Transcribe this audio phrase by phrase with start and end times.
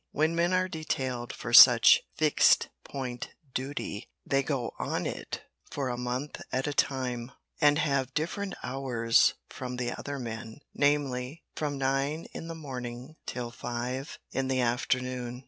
[0.11, 5.95] When men are detailed for such "Fixed Point" duty they go on it for a
[5.95, 12.25] month at a time, and have different hours from the other men, namely, from nine
[12.33, 15.39] in the morning till five in the afternoon.